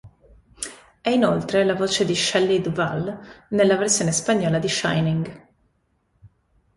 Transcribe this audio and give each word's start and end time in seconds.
È 0.99 1.09
inoltre 1.11 1.63
la 1.63 1.75
voce 1.75 2.05
di 2.05 2.15
Shelley 2.15 2.59
Duvall 2.59 3.19
nella 3.49 3.77
versione 3.77 4.11
spagnola 4.11 4.57
di 4.57 4.67
"Shining". 4.67 5.45